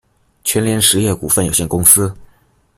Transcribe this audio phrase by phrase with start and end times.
[0.43, 2.11] 全联实业股份有限公司